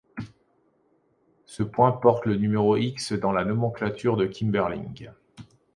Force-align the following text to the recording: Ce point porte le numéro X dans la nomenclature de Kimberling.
Ce 1.45 1.61
point 1.61 1.91
porte 1.91 2.25
le 2.25 2.35
numéro 2.35 2.75
X 2.75 3.13
dans 3.13 3.31
la 3.31 3.45
nomenclature 3.45 4.17
de 4.17 4.25
Kimberling. 4.25 5.11